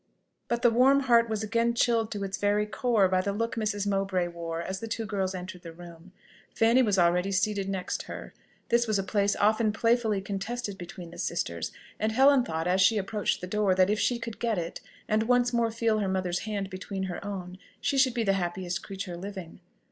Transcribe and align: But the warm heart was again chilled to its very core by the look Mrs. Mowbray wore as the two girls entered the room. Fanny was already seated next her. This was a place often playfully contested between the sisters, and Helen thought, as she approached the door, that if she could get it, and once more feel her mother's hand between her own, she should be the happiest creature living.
But 0.47 0.63
the 0.63 0.71
warm 0.71 1.01
heart 1.01 1.29
was 1.29 1.43
again 1.43 1.75
chilled 1.75 2.09
to 2.11 2.23
its 2.23 2.39
very 2.39 2.65
core 2.65 3.07
by 3.07 3.21
the 3.21 3.31
look 3.31 3.53
Mrs. 3.53 3.85
Mowbray 3.85 4.29
wore 4.29 4.59
as 4.63 4.79
the 4.79 4.87
two 4.87 5.05
girls 5.05 5.35
entered 5.35 5.61
the 5.61 5.71
room. 5.71 6.11
Fanny 6.55 6.81
was 6.81 6.97
already 6.97 7.31
seated 7.31 7.69
next 7.69 8.01
her. 8.09 8.33
This 8.69 8.87
was 8.87 8.97
a 8.97 9.03
place 9.03 9.35
often 9.35 9.71
playfully 9.71 10.19
contested 10.19 10.75
between 10.75 11.11
the 11.11 11.19
sisters, 11.19 11.71
and 11.99 12.13
Helen 12.13 12.43
thought, 12.43 12.65
as 12.65 12.81
she 12.81 12.97
approached 12.97 13.41
the 13.41 13.45
door, 13.47 13.75
that 13.75 13.91
if 13.91 13.99
she 13.99 14.17
could 14.17 14.39
get 14.39 14.57
it, 14.57 14.81
and 15.07 15.27
once 15.27 15.53
more 15.53 15.69
feel 15.69 15.99
her 15.99 16.09
mother's 16.09 16.39
hand 16.49 16.71
between 16.71 17.03
her 17.03 17.23
own, 17.23 17.59
she 17.79 17.95
should 17.99 18.15
be 18.15 18.23
the 18.23 18.33
happiest 18.41 18.81
creature 18.81 19.15
living. 19.15 19.59